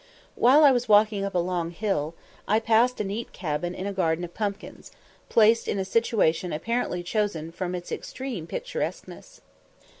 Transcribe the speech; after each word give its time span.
While 0.33 0.63
I 0.63 0.71
was 0.71 0.89
walking 0.89 1.23
up 1.23 1.35
a 1.35 1.37
long 1.37 1.69
hill, 1.69 2.15
I 2.47 2.59
passed 2.59 2.99
a 2.99 3.03
neat 3.03 3.31
cabin 3.33 3.75
in 3.75 3.85
a 3.85 3.93
garden 3.93 4.25
of 4.25 4.33
pumpkins, 4.33 4.91
placed 5.29 5.67
in 5.67 5.77
a 5.77 5.85
situation 5.85 6.51
apparently 6.51 7.03
chosen 7.03 7.51
from 7.51 7.75
its 7.75 7.91
extreme 7.91 8.47
picturesqueness. 8.47 9.41